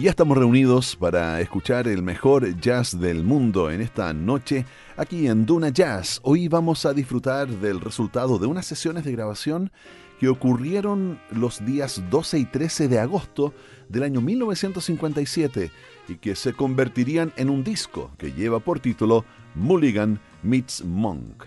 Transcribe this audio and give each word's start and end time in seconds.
Y 0.00 0.04
ya 0.04 0.10
estamos 0.12 0.38
reunidos 0.38 0.96
para 0.96 1.42
escuchar 1.42 1.86
el 1.86 2.02
mejor 2.02 2.58
jazz 2.58 2.98
del 2.98 3.22
mundo 3.22 3.70
en 3.70 3.82
esta 3.82 4.14
noche 4.14 4.64
aquí 4.96 5.26
en 5.26 5.44
Duna 5.44 5.68
Jazz. 5.68 6.20
Hoy 6.22 6.48
vamos 6.48 6.86
a 6.86 6.94
disfrutar 6.94 7.48
del 7.48 7.82
resultado 7.82 8.38
de 8.38 8.46
unas 8.46 8.64
sesiones 8.64 9.04
de 9.04 9.12
grabación 9.12 9.70
que 10.18 10.30
ocurrieron 10.30 11.20
los 11.30 11.62
días 11.66 12.02
12 12.08 12.38
y 12.38 12.44
13 12.46 12.88
de 12.88 12.98
agosto 12.98 13.52
del 13.90 14.04
año 14.04 14.22
1957 14.22 15.70
y 16.08 16.14
que 16.14 16.34
se 16.34 16.54
convertirían 16.54 17.34
en 17.36 17.50
un 17.50 17.62
disco 17.62 18.10
que 18.16 18.32
lleva 18.32 18.58
por 18.58 18.80
título 18.80 19.26
Mulligan 19.54 20.18
Meets 20.42 20.82
Monk. 20.82 21.44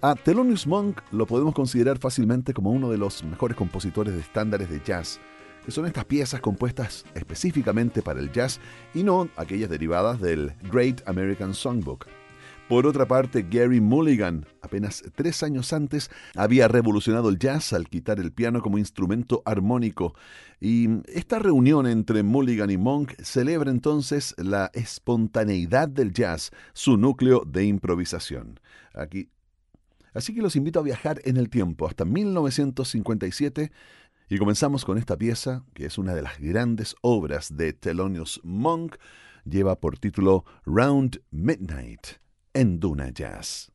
A 0.00 0.14
Thelonious 0.14 0.66
Monk 0.66 1.02
lo 1.12 1.26
podemos 1.26 1.54
considerar 1.54 1.98
fácilmente 1.98 2.54
como 2.54 2.70
uno 2.70 2.88
de 2.88 2.96
los 2.96 3.22
mejores 3.24 3.58
compositores 3.58 4.14
de 4.14 4.20
estándares 4.20 4.70
de 4.70 4.80
jazz, 4.82 5.20
que 5.68 5.72
son 5.72 5.84
estas 5.84 6.06
piezas 6.06 6.40
compuestas 6.40 7.04
específicamente 7.14 8.00
para 8.00 8.20
el 8.20 8.32
jazz 8.32 8.58
y 8.94 9.02
no 9.02 9.28
aquellas 9.36 9.68
derivadas 9.68 10.18
del 10.18 10.54
Great 10.62 11.06
American 11.06 11.52
Songbook. 11.52 12.06
Por 12.70 12.86
otra 12.86 13.06
parte, 13.06 13.44
Gary 13.50 13.78
Mulligan, 13.78 14.46
apenas 14.62 15.04
tres 15.14 15.42
años 15.42 15.74
antes, 15.74 16.10
había 16.34 16.68
revolucionado 16.68 17.28
el 17.28 17.38
jazz 17.38 17.74
al 17.74 17.86
quitar 17.86 18.18
el 18.18 18.32
piano 18.32 18.62
como 18.62 18.78
instrumento 18.78 19.42
armónico. 19.44 20.14
Y 20.58 20.88
esta 21.06 21.38
reunión 21.38 21.86
entre 21.86 22.22
Mulligan 22.22 22.70
y 22.70 22.78
Monk 22.78 23.12
celebra 23.22 23.70
entonces 23.70 24.34
la 24.38 24.70
espontaneidad 24.72 25.90
del 25.90 26.14
jazz, 26.14 26.50
su 26.72 26.96
núcleo 26.96 27.42
de 27.46 27.66
improvisación. 27.66 28.58
Aquí 28.94 29.28
Así 30.14 30.34
que 30.34 30.42
los 30.42 30.56
invito 30.56 30.80
a 30.80 30.82
viajar 30.82 31.20
en 31.24 31.36
el 31.36 31.48
tiempo 31.48 31.86
hasta 31.86 32.04
1957 32.04 33.70
y 34.28 34.38
comenzamos 34.38 34.84
con 34.84 34.98
esta 34.98 35.16
pieza 35.16 35.64
que 35.74 35.86
es 35.86 35.98
una 35.98 36.14
de 36.14 36.22
las 36.22 36.38
grandes 36.38 36.94
obras 37.00 37.56
de 37.56 37.72
Thelonious 37.72 38.40
Monk. 38.44 38.96
Lleva 39.44 39.80
por 39.80 39.98
título 39.98 40.44
Round 40.66 41.22
Midnight 41.30 42.18
en 42.52 42.78
Duna 42.80 43.10
Jazz. 43.10 43.72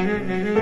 Müzik 0.00 0.59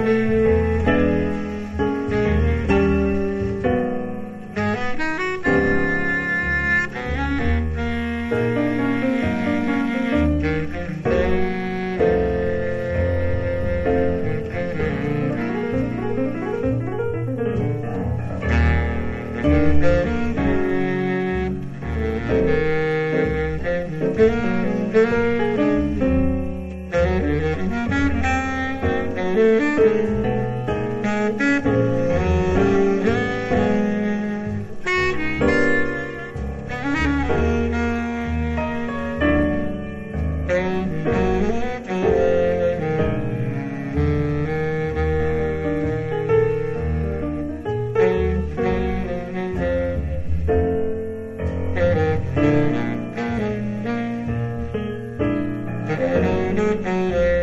Mm-hmm. 56.69 57.38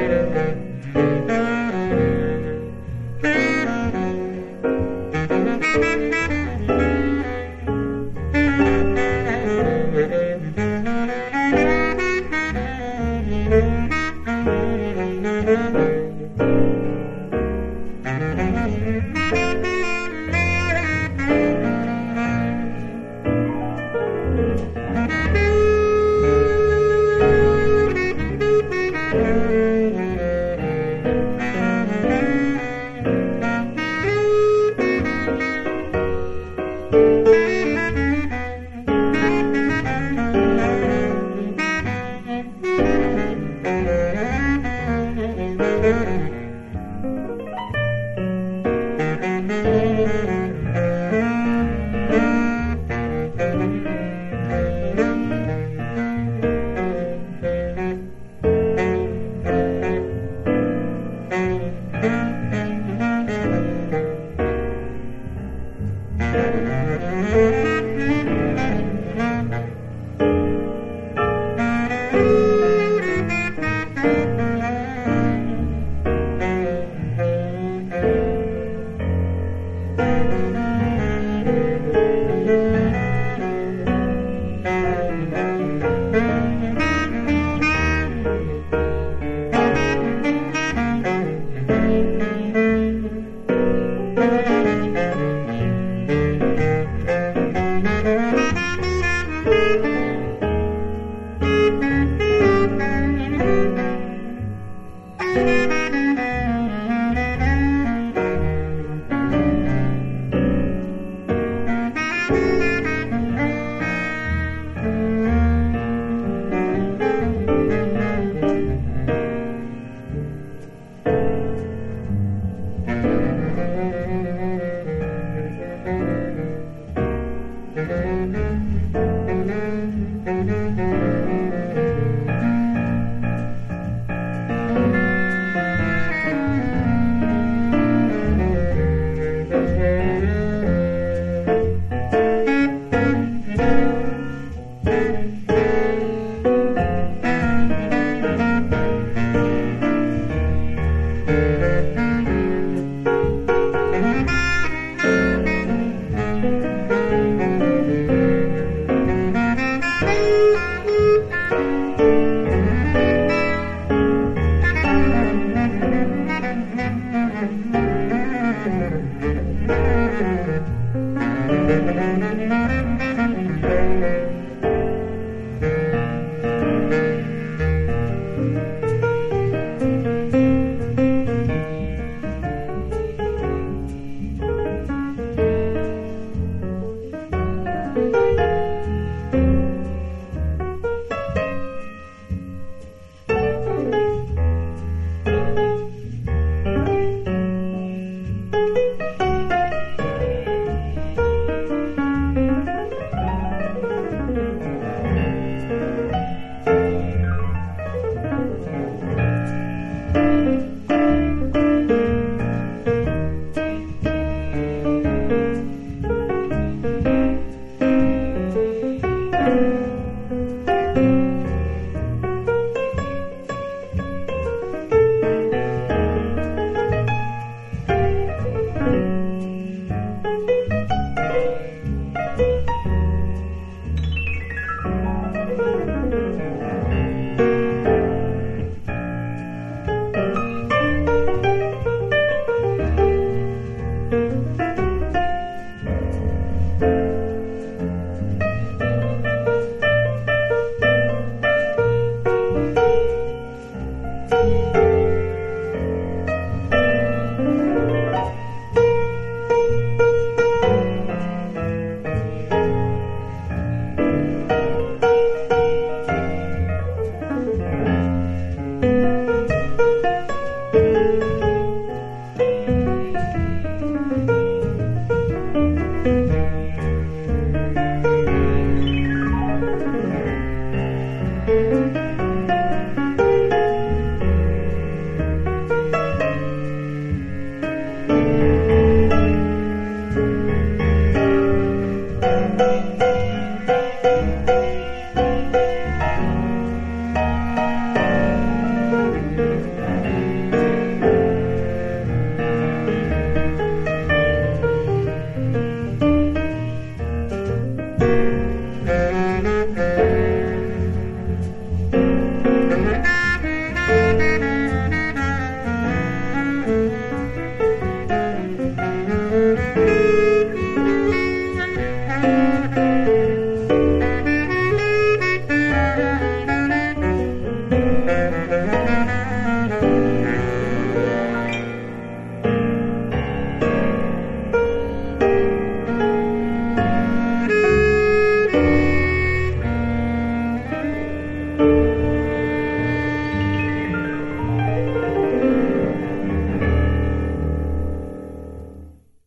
Thank 0.00 0.58
you. 0.58 0.63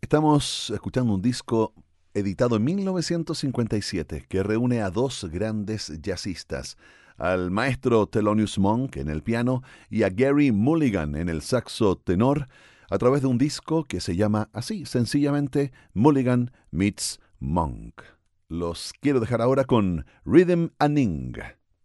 Estamos 0.07 0.69
escuchando 0.69 1.13
un 1.13 1.21
disco 1.21 1.73
editado 2.13 2.55
en 2.55 2.63
1957 2.63 4.25
que 4.29 4.41
reúne 4.41 4.81
a 4.81 4.89
dos 4.89 5.25
grandes 5.29 5.91
jazzistas, 6.01 6.77
al 7.17 7.51
maestro 7.51 8.07
Thelonious 8.07 8.57
Monk 8.57 8.95
en 8.95 9.09
el 9.09 9.21
piano 9.21 9.63
y 9.89 10.03
a 10.03 10.09
Gary 10.09 10.53
Mulligan 10.53 11.17
en 11.17 11.27
el 11.27 11.41
saxo 11.41 11.97
tenor, 11.97 12.47
a 12.89 12.97
través 12.97 13.21
de 13.21 13.27
un 13.27 13.37
disco 13.37 13.83
que 13.83 13.99
se 13.99 14.15
llama 14.15 14.49
así, 14.53 14.85
sencillamente 14.85 15.73
Mulligan 15.93 16.51
Meets 16.71 17.19
Monk. 17.39 18.01
Los 18.47 18.93
quiero 19.01 19.19
dejar 19.19 19.41
ahora 19.41 19.65
con 19.65 20.05
Rhythm 20.23 20.69
Ning 20.89 21.33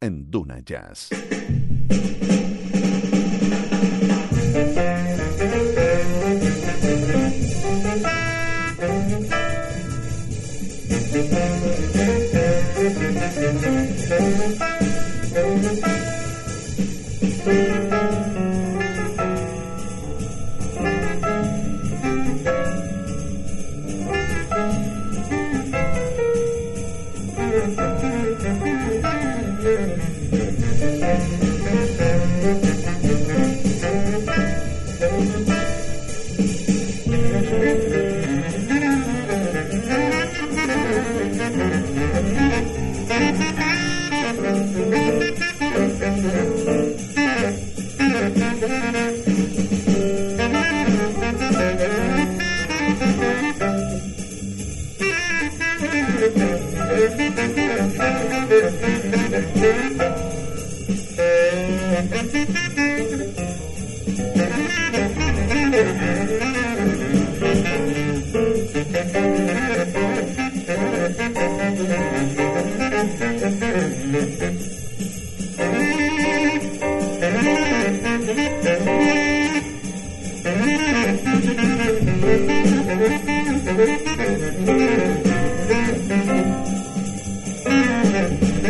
en 0.00 0.30
Duna 0.30 0.60
Jazz. 0.60 1.08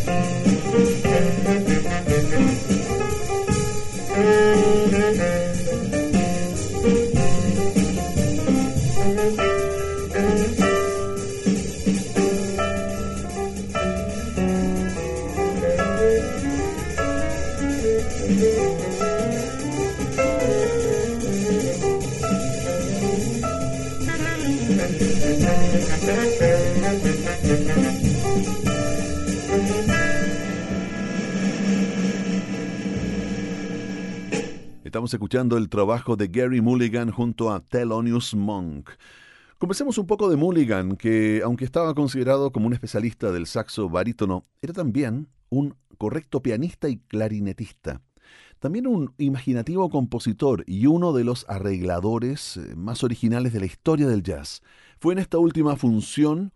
escuchando 35.30 35.58
el 35.58 35.68
trabajo 35.68 36.16
de 36.16 36.26
Gary 36.26 36.60
Mulligan 36.60 37.12
junto 37.12 37.52
a 37.52 37.60
Thelonious 37.60 38.34
Monk. 38.34 38.90
Conversemos 39.58 39.96
un 39.96 40.08
poco 40.08 40.28
de 40.28 40.34
Mulligan, 40.34 40.96
que 40.96 41.42
aunque 41.44 41.64
estaba 41.64 41.94
considerado 41.94 42.50
como 42.50 42.66
un 42.66 42.72
especialista 42.72 43.30
del 43.30 43.46
saxo 43.46 43.88
barítono, 43.88 44.44
era 44.60 44.72
también 44.72 45.28
un 45.48 45.76
correcto 45.98 46.42
pianista 46.42 46.88
y 46.88 46.96
clarinetista. 46.96 48.02
También 48.58 48.88
un 48.88 49.14
imaginativo 49.18 49.88
compositor 49.88 50.64
y 50.66 50.86
uno 50.86 51.12
de 51.12 51.22
los 51.22 51.46
arregladores 51.48 52.56
eh, 52.56 52.74
más 52.74 53.04
originales 53.04 53.52
de 53.52 53.60
la 53.60 53.66
historia 53.66 54.08
del 54.08 54.24
jazz. 54.24 54.62
Fue 54.98 55.12
en 55.12 55.20
esta 55.20 55.38
última 55.38 55.76
función 55.76 56.52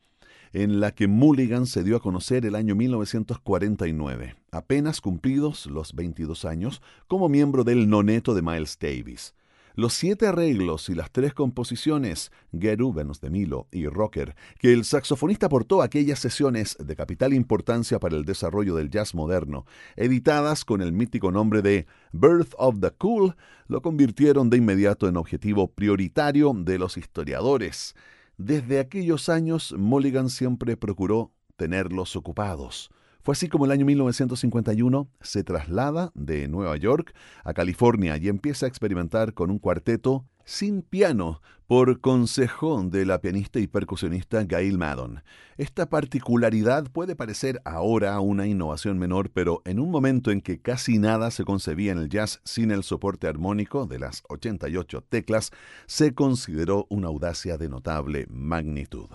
en 0.54 0.78
la 0.78 0.92
que 0.92 1.08
Mulligan 1.08 1.66
se 1.66 1.82
dio 1.82 1.96
a 1.96 2.00
conocer 2.00 2.46
el 2.46 2.54
año 2.54 2.76
1949, 2.76 4.37
apenas 4.52 5.00
cumplidos 5.00 5.66
los 5.66 5.94
22 5.94 6.44
años, 6.44 6.80
como 7.08 7.28
miembro 7.28 7.64
del 7.64 7.90
noneto 7.90 8.34
de 8.34 8.42
Miles 8.42 8.78
Davis. 8.80 9.34
Los 9.75 9.94
siete 9.94 10.28
arreglos 10.28 10.88
y 10.88 10.94
las 10.94 11.11
tres 11.11 11.34
composiciones, 11.34 12.30
Geru, 12.56 12.92
Venus 12.92 13.20
de 13.20 13.30
Milo 13.30 13.66
y 13.73 13.88
Rocker, 13.88 14.37
que 14.61 14.73
el 14.73 14.84
saxofonista 14.84 15.46
aportó 15.46 15.82
a 15.82 15.87
aquellas 15.87 16.20
sesiones 16.20 16.76
de 16.78 16.94
capital 16.94 17.34
importancia 17.34 17.99
para 17.99 18.14
el 18.14 18.25
desarrollo 18.25 18.76
del 18.76 18.90
jazz 18.90 19.12
moderno, 19.16 19.66
editadas 19.96 20.64
con 20.64 20.80
el 20.80 20.92
mítico 20.92 21.32
nombre 21.32 21.62
de 21.62 21.88
Birth 22.12 22.54
of 22.58 22.78
the 22.80 22.92
Cool, 22.92 23.34
lo 23.66 23.82
convirtieron 23.82 24.50
de 24.50 24.58
inmediato 24.58 25.08
en 25.08 25.16
objetivo 25.16 25.66
prioritario 25.73 26.52
de 26.54 26.78
los 26.78 26.96
historiadores. 26.96 27.96
Desde 28.37 28.81
aquellos 28.81 29.29
años, 29.29 29.75
Mulligan 29.79 30.29
siempre 30.29 30.76
procuró 30.76 31.33
tenerlos 31.57 32.17
ocupados. 32.17 32.91
Fue 33.23 33.33
así 33.33 33.49
como 33.49 33.64
el 33.64 33.71
año 33.71 33.87
1951 33.87 35.09
se 35.21 35.45
traslada 35.45 36.11
de 36.14 36.49
Nueva 36.49 36.76
York 36.76 37.14
a 37.45 37.55
California 37.55 38.17
y 38.17 38.29
empieza 38.29 38.67
a 38.67 38.69
experimentar 38.69 39.35
con 39.35 39.50
un 39.50 39.59
cuarteto 39.59 40.26
sin 40.45 40.83
piano 40.83 41.41
por 41.67 42.01
consejo 42.01 42.83
de 42.85 43.07
la 43.07 43.21
pianista 43.21 43.59
y 43.59 43.67
percusionista 43.67 44.45
Gail 44.45 44.79
Madon. 44.79 45.23
Esta 45.57 45.89
particularidad 45.89 46.91
puede 46.91 47.17
parecer 47.17 47.61
ahora 47.65 48.21
una 48.21 48.47
innovación 48.47 48.99
menor, 48.99 49.31
pero 49.31 49.63
en 49.65 49.79
un 49.79 49.91
momento 49.91 50.31
en 50.31 50.41
que 50.41 50.61
casi 50.61 50.99
nada 50.99 51.31
se 51.31 51.45
concebía 51.45 51.93
en 51.93 51.99
el 51.99 52.09
jazz 52.09 52.41
sin 52.45 52.71
el 52.71 52.83
soporte 52.83 53.29
armónico 53.29 53.87
de 53.87 53.99
las 53.99 54.23
88 54.29 55.05
teclas, 55.09 55.51
se 55.87 56.15
consideró 56.15 56.87
una 56.91 57.09
audacia 57.09 57.57
de 57.57 57.69
notable 57.69 58.27
magnitud. 58.29 59.09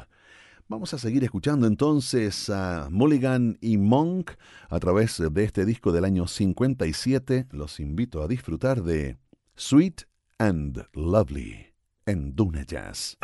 Vamos 0.67 0.93
a 0.93 0.99
seguir 0.99 1.23
escuchando 1.23 1.65
entonces 1.65 2.49
a 2.49 2.89
Mulligan 2.91 3.57
y 3.59 3.77
Monk 3.77 4.31
a 4.69 4.79
través 4.79 5.17
de 5.17 5.43
este 5.43 5.65
disco 5.65 5.91
del 5.91 6.05
año 6.05 6.27
57. 6.27 7.47
Los 7.51 7.79
invito 7.79 8.21
a 8.21 8.27
disfrutar 8.27 8.83
de 8.83 9.17
Sweet 9.55 10.08
and 10.39 10.85
Lovely 10.95 11.73
en 12.07 12.33
Duna 12.35 12.65
Jazz. 12.65 13.17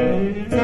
Amen. 0.00 0.59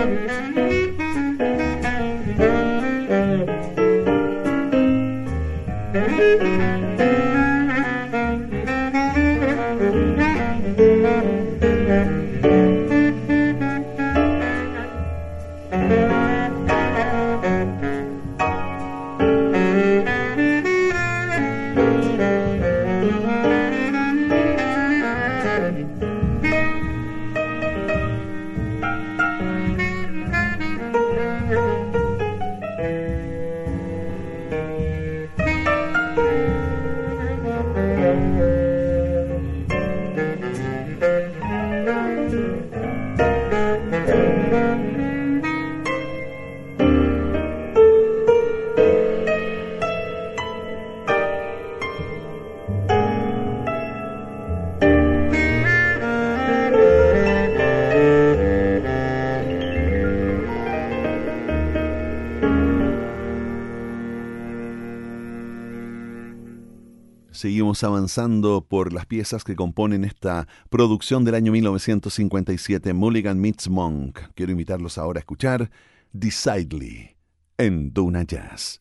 Seguimos 67.47 67.85
avanzando 67.85 68.67
por 68.69 68.93
las 68.93 69.07
piezas 69.07 69.45
que 69.45 69.55
componen 69.55 70.05
esta 70.05 70.49
producción 70.69 71.25
del 71.25 71.37
año 71.37 71.53
1957, 71.53 72.93
Mulligan 72.93 73.41
Meets 73.41 73.69
Monk. 73.69 74.19
Quiero 74.35 74.51
invitarlos 74.51 74.99
ahora 74.99 75.19
a 75.19 75.21
escuchar 75.21 75.71
Decidely 76.13 77.15
en 77.57 77.93
Duna 77.93 78.25
Jazz. 78.25 78.81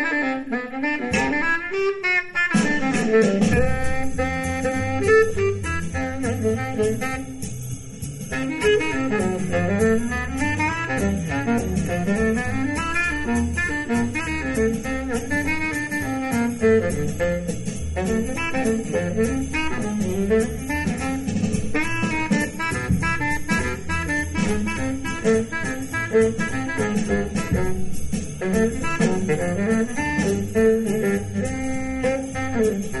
Thank 32.71 32.93
you. 32.93 33.00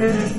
Thank 0.00 0.32
you. 0.32 0.37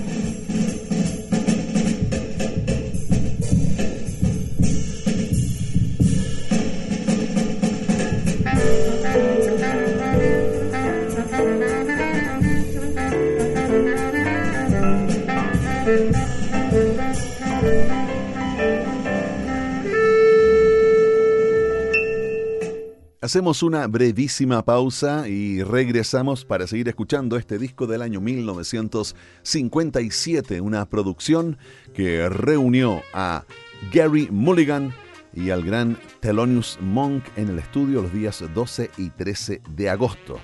Hacemos 23.29 23.61
una 23.61 23.85
brevísima 23.85 24.65
pausa 24.65 25.27
y 25.27 25.61
regresamos 25.61 26.45
para 26.45 26.65
seguir 26.65 26.87
escuchando 26.87 27.37
este 27.37 27.59
disco 27.59 27.85
del 27.85 28.01
año 28.01 28.21
1957, 28.21 30.61
una 30.61 30.89
producción 30.89 31.59
que 31.93 32.27
reunió 32.27 33.03
a 33.13 33.45
Gary 33.93 34.29
Mulligan 34.31 34.95
y 35.31 35.51
al 35.51 35.61
gran 35.61 35.95
Thelonious 36.21 36.79
Monk 36.81 37.23
en 37.35 37.49
el 37.49 37.59
estudio 37.59 38.01
los 38.01 38.11
días 38.11 38.43
12 38.51 38.89
y 38.97 39.11
13 39.11 39.61
de 39.75 39.89
agosto. 39.91 40.39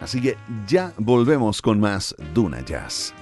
Así 0.00 0.22
que 0.22 0.38
ya 0.66 0.94
volvemos 0.96 1.60
con 1.60 1.80
más 1.80 2.16
Duna 2.32 2.64
Jazz. 2.64 3.12